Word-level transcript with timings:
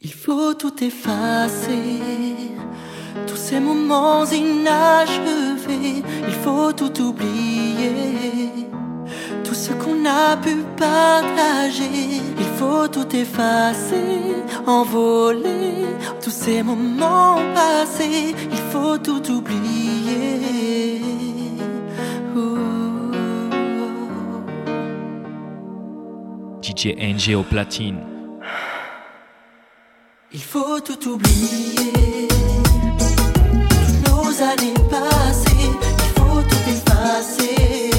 Il 0.00 0.12
faut 0.12 0.54
tout 0.54 0.84
effacer, 0.84 1.98
tous 3.26 3.36
ces 3.36 3.58
moments 3.58 4.24
inachevés, 4.26 6.04
il 6.24 6.34
faut 6.34 6.72
tout 6.72 7.02
oublier, 7.02 8.68
tout 9.42 9.54
ce 9.54 9.72
qu'on 9.72 10.04
a 10.06 10.36
pu 10.36 10.62
partager, 10.76 12.22
il 12.38 12.46
faut 12.58 12.86
tout 12.86 13.08
effacer, 13.16 14.36
envoler, 14.68 15.84
tous 16.22 16.30
ces 16.30 16.62
moments 16.62 17.40
passés, 17.52 18.36
il 18.52 18.62
faut 18.70 18.98
tout 18.98 19.28
oublier. 19.32 21.02
DJ 26.62 26.94
NG 26.96 27.42
platine. 27.50 28.17
Il 30.30 30.42
faut 30.42 30.78
tout 30.80 31.08
oublier, 31.08 32.28
toutes 32.98 34.10
nos 34.10 34.28
années 34.42 34.74
passées, 34.90 35.70
il 35.70 36.20
faut 36.20 36.42
tout 36.42 36.64
effacer. 36.68 37.90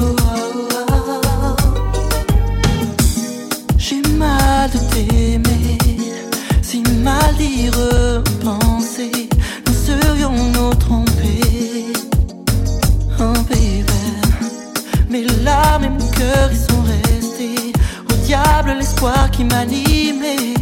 Oh, 0.00 0.14
oh, 0.20 0.68
oh. 0.84 1.56
J'ai 3.76 4.02
mal 4.16 4.70
de 4.70 4.78
t'aimer, 4.94 5.78
si 6.62 6.84
mal 7.02 7.34
d'y 7.38 7.70
repenser, 7.70 9.28
nous 9.66 9.74
serions 9.74 10.44
nos 10.52 10.74
trompés. 10.74 11.92
Oh 13.18 13.32
baby, 13.48 13.84
mes 15.10 15.24
larmes 15.42 15.84
et 15.86 15.90
mon 15.90 16.08
cœur 16.10 16.50
ils 16.52 16.56
sont 16.56 16.82
restés. 16.82 17.72
Au 18.08 18.14
diable 18.26 18.76
l'espoir 18.78 19.28
qui 19.32 19.42
m'animait. 19.42 20.57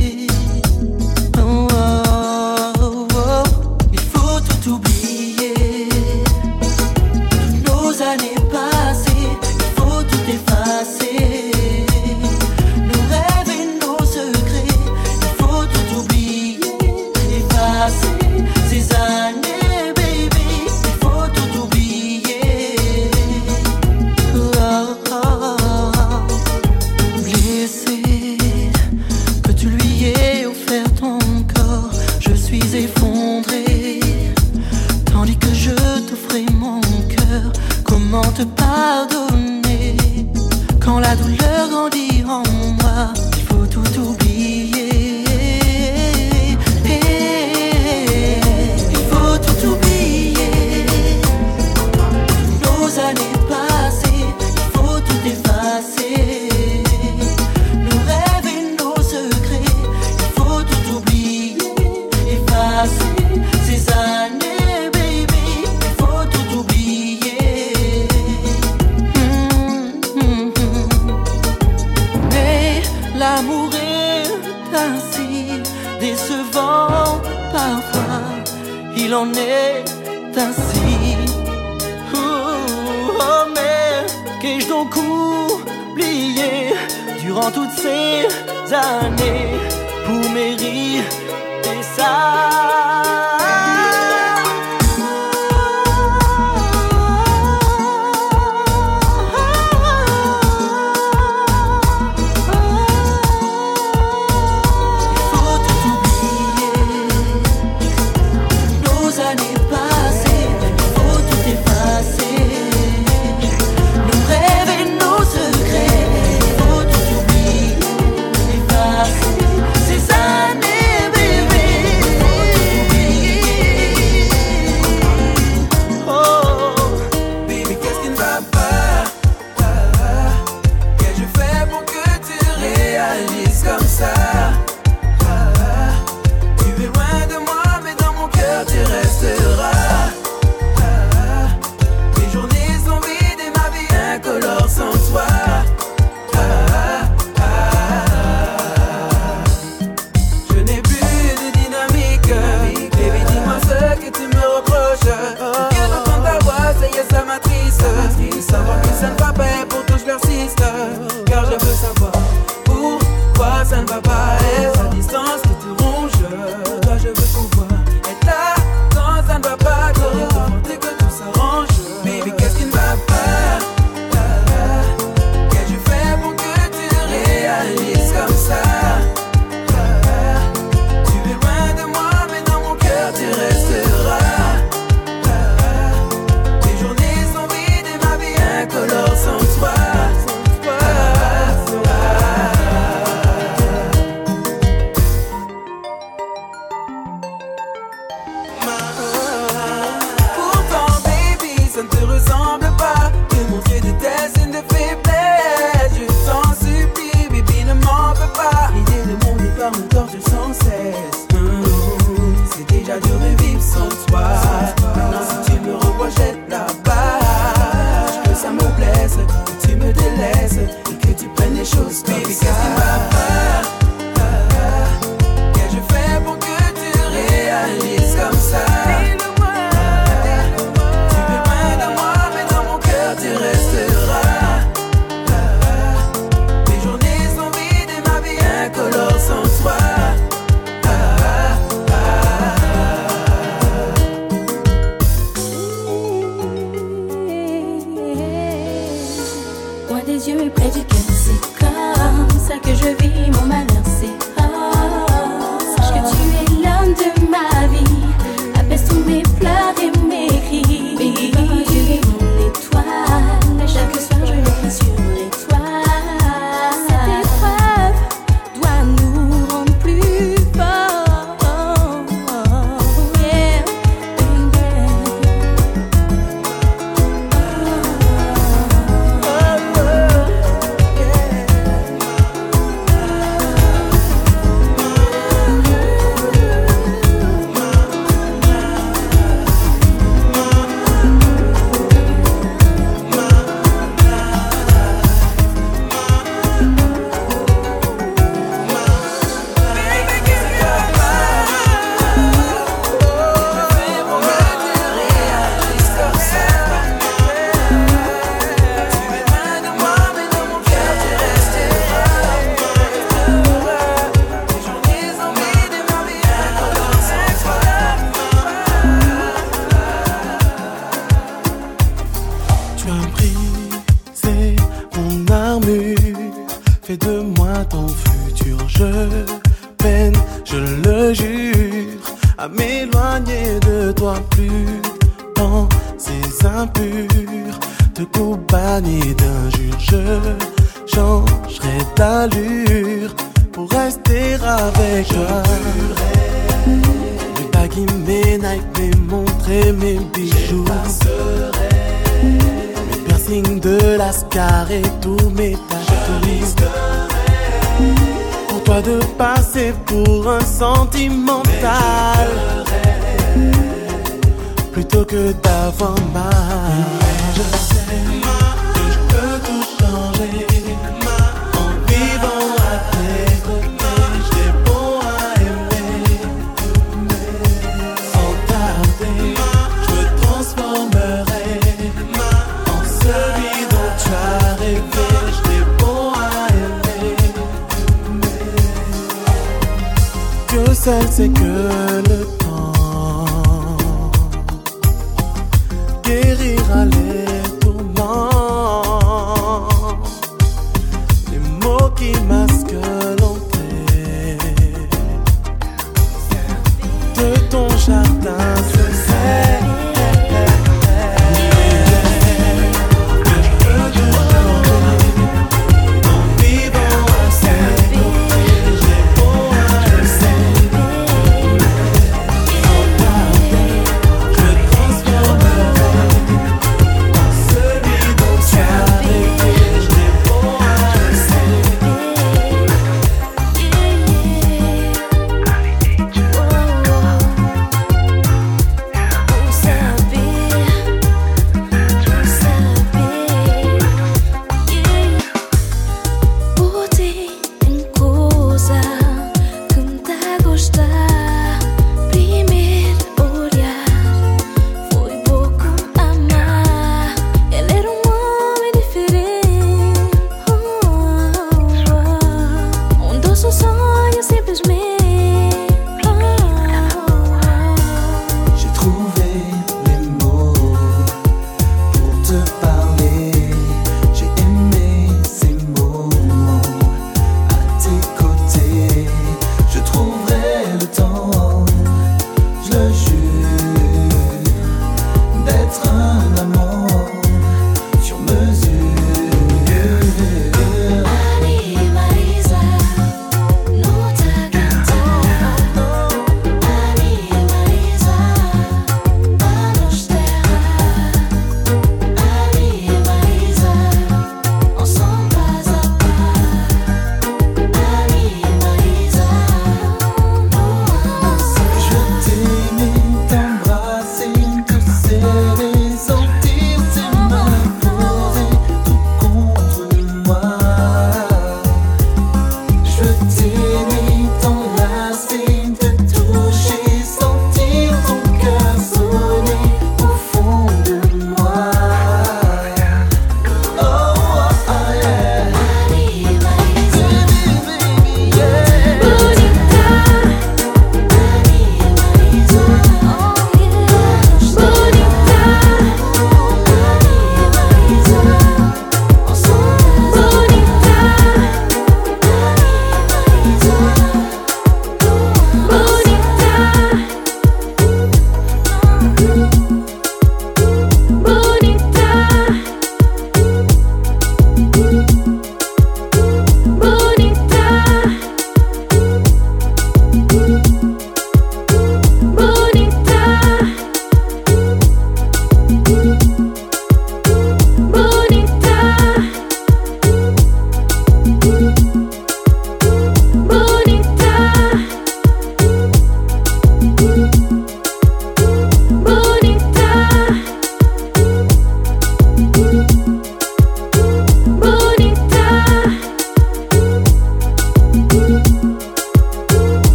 oublié 84.84 86.74
durant 87.20 87.50
toutes 87.50 87.70
ces 87.70 88.26
années 88.74 89.58
pour 90.04 90.30
mériter 90.30 91.82
ça. 91.96 93.25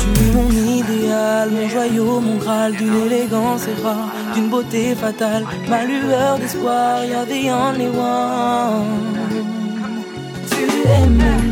Tu 0.00 0.08
es 0.22 0.32
mon 0.34 0.50
idéal, 0.50 1.50
mon 1.50 1.68
joyau, 1.68 2.20
mon 2.20 2.36
graal, 2.36 2.72
d'une 2.76 2.96
élégance 3.06 3.66
et 3.68 3.82
rare, 3.82 4.10
d'une 4.34 4.48
beauté 4.48 4.94
fatale, 4.94 5.44
ma 5.68 5.84
lueur 5.84 6.38
d'espoir, 6.38 7.04
you're 7.04 7.26
the 7.26 7.50
only 7.50 7.88
one. 7.88 8.84
Tu 10.50 10.64
es 10.64 11.08
mon. 11.08 11.49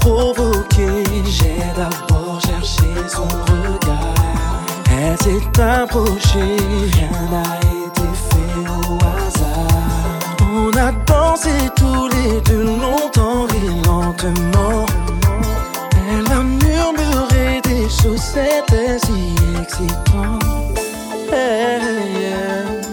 provoqué. 0.00 1.04
J'ai 1.26 1.58
d'abord 1.76 2.40
cherché 2.40 2.88
son 3.08 3.28
regard. 3.50 4.20
Elle 4.90 5.16
s'est 5.18 5.62
approchée. 5.62 6.56
Rien 6.94 7.22
n'a 7.30 7.56
été 7.86 8.08
fait 8.28 8.64
au 8.68 8.98
hasard. 9.04 9.70
On 10.52 10.70
a 10.76 10.92
dansé 11.06 11.50
tous 11.76 12.08
les 12.08 12.40
deux 12.40 12.64
longtemps 12.64 13.46
et 13.48 13.86
lentement. 13.86 14.86
Elle 16.12 16.32
a 16.32 16.42
murmuré 16.42 17.60
des 17.62 17.88
choses, 17.88 18.20
c'était 18.20 18.98
si 18.98 19.34
excitant. 19.60 20.38
Eh, 21.32 21.36
eh, 21.36 22.84
eh. 22.84 22.89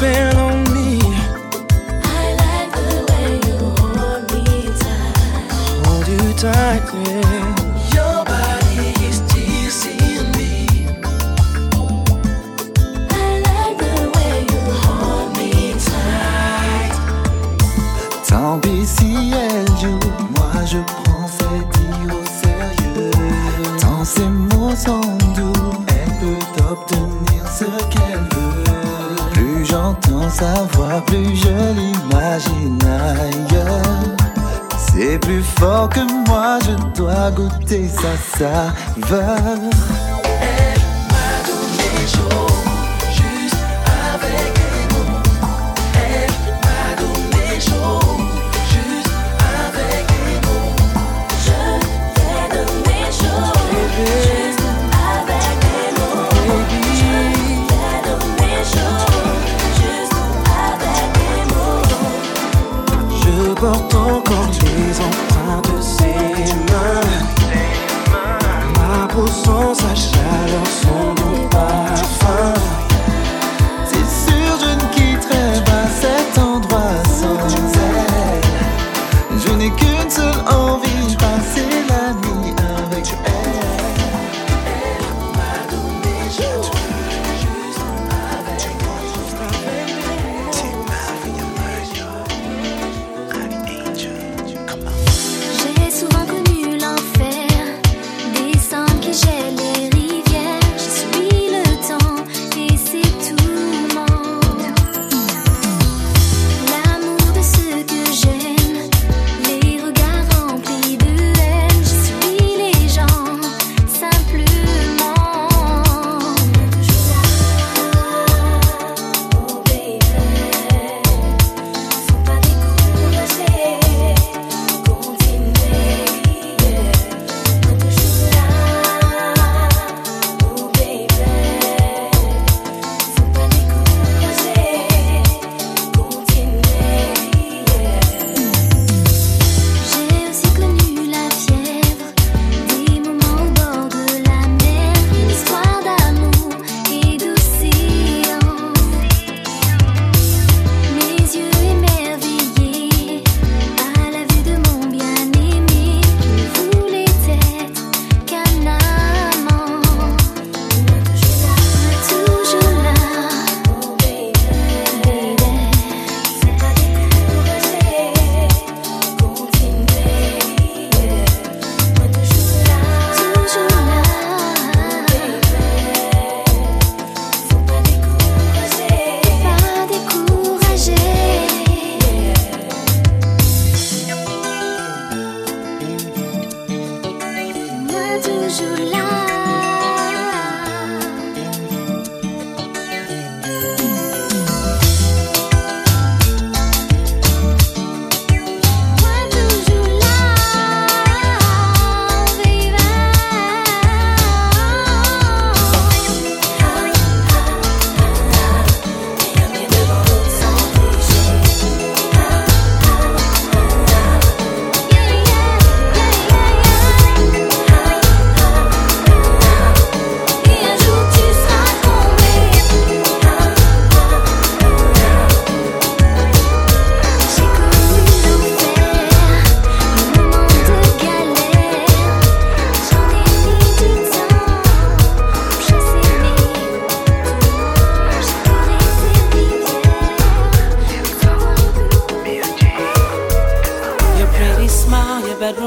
been 0.00 0.35
t'avoir 30.36 31.04
plus, 31.04 31.36
je 31.36 31.54
l'imagine 31.78 32.78
ailleurs. 32.84 34.16
C'est 34.76 35.18
plus 35.18 35.42
fort 35.42 35.88
que 35.88 36.00
moi, 36.28 36.58
je 36.60 37.00
dois 37.00 37.30
goûter 37.30 37.88
sa 37.88 38.38
saveur. 38.38 39.58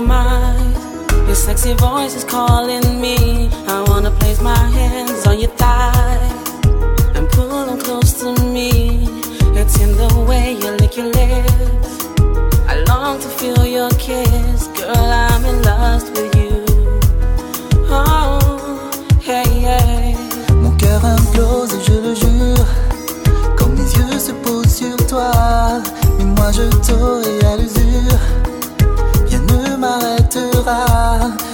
mind. 0.10 0.74
Your 1.28 1.39
sexy 1.47 1.74
voice 1.74 2.14
is 2.20 2.26
calling 2.36 2.88
me. 3.05 3.18
I 3.76 3.78
wanna 3.89 4.12
place 4.20 4.41
my 4.41 4.64
hands 4.78 5.22
on 5.30 5.36
your 5.43 5.53
thighs 5.62 6.41
and 7.16 7.26
pull 7.36 7.66
them 7.68 7.80
close 7.86 8.12
to 8.22 8.30
me. 8.55 8.72
It's 9.60 9.76
in 9.86 9.91
the 10.03 10.12
way 10.30 10.45
you 10.62 10.70
lick 10.82 10.93
your 10.99 11.12
lips. 11.22 11.91
I 12.72 12.74
long 12.91 13.16
to 13.24 13.30
feel 13.39 13.64
your 13.78 13.91
kiss, 14.07 14.60
girl. 14.78 15.10
I'm 15.26 15.43
in 15.51 15.57
lust 15.70 16.07
with 16.16 16.34
you. 16.41 16.55
Oh, 17.97 18.39
hey, 19.30 19.51
hey. 19.68 20.16
Mon 20.64 20.74
cœur 20.82 21.01
implose, 21.18 21.74
je 21.88 21.95
le 22.05 22.14
jure. 22.24 22.70
Quand 23.57 23.72
mes 23.78 23.89
yeux 23.97 24.20
se 24.28 24.34
posent 24.43 24.76
sur 24.82 24.97
toi, 25.12 25.32
mais 26.18 26.28
moi 26.38 26.49
je 26.57 26.66
t'aurai 26.86 27.38
à. 27.45 27.79
啊 30.70 31.49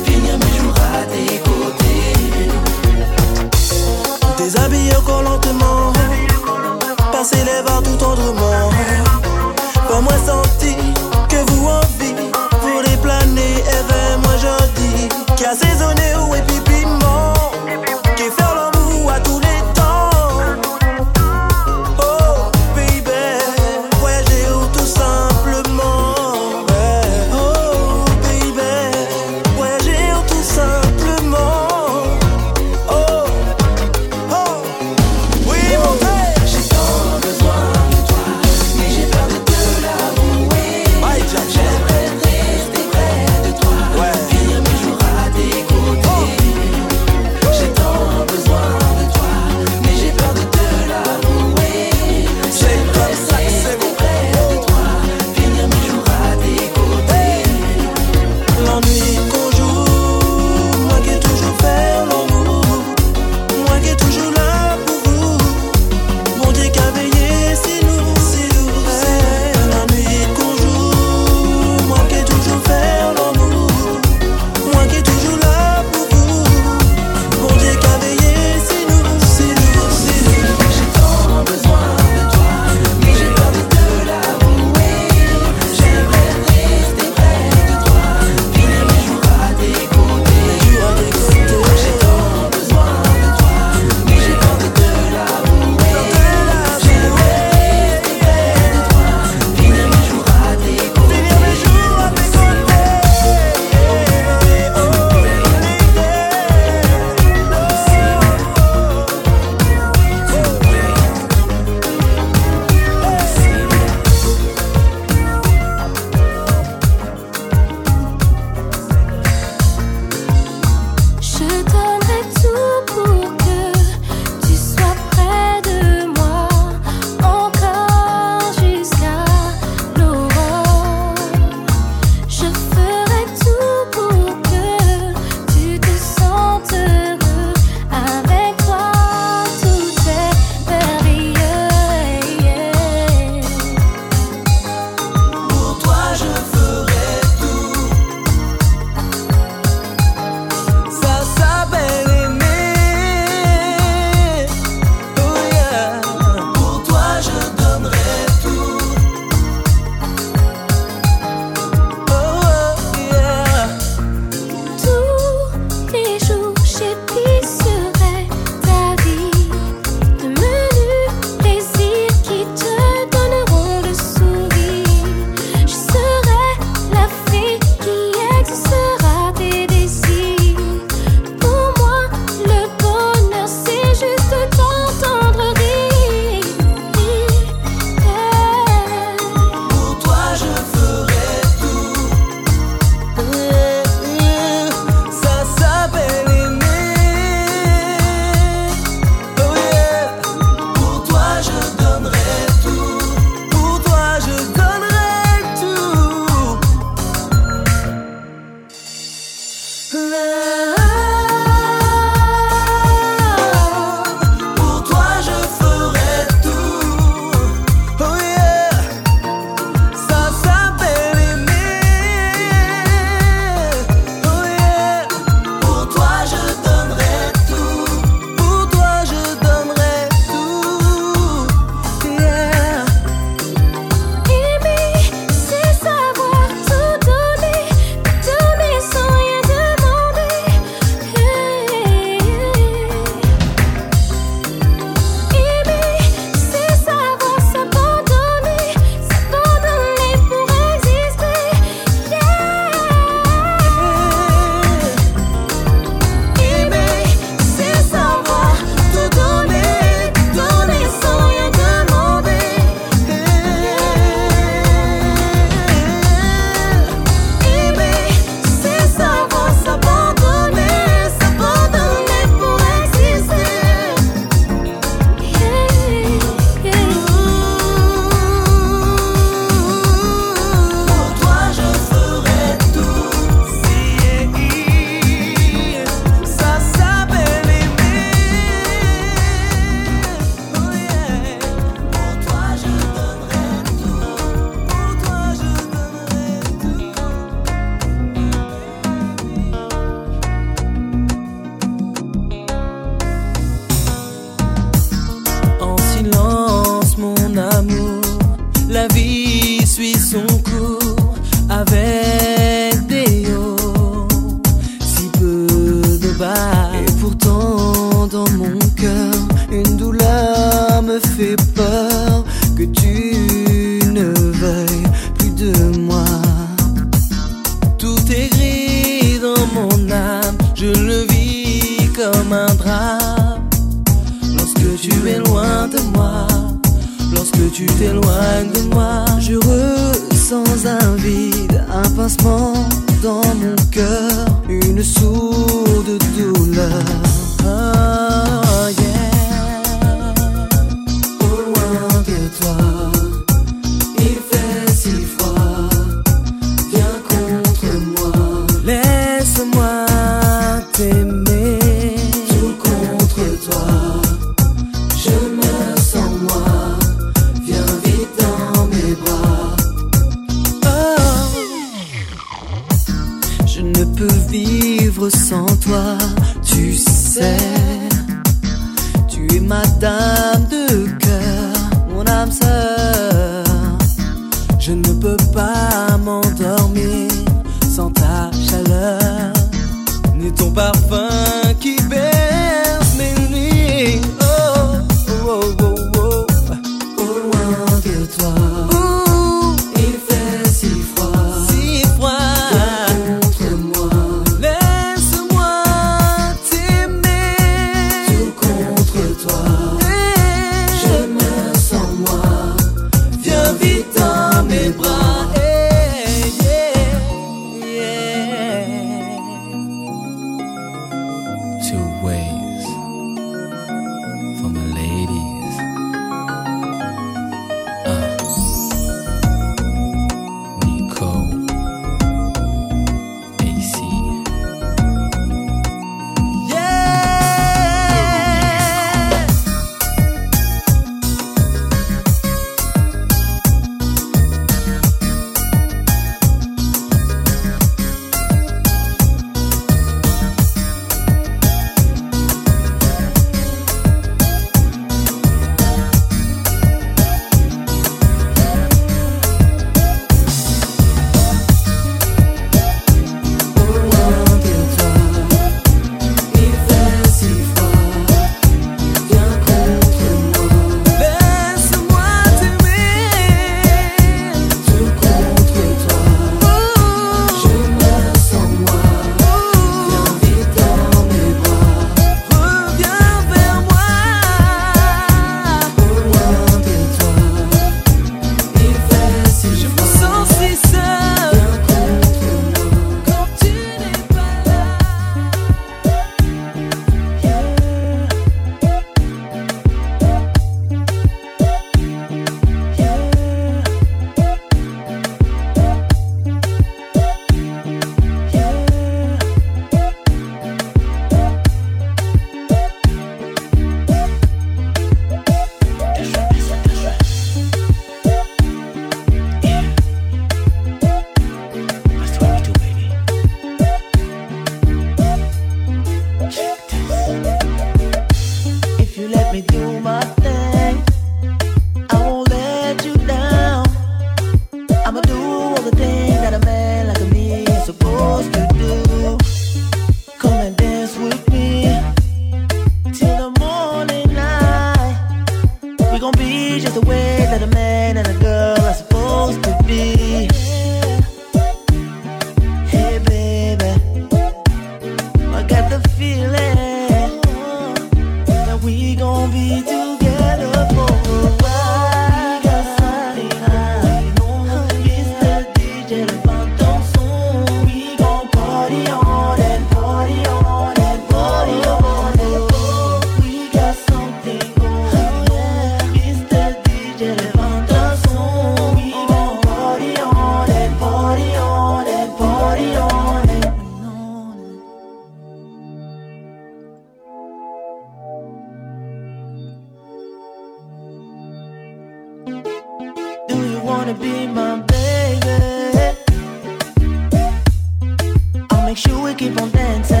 keep 599.31 599.41
on 599.41 599.51
dancing. 599.51 600.00